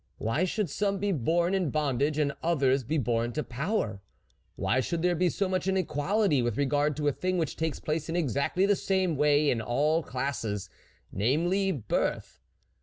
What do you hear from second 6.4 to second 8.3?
with regard to a thing which takes place in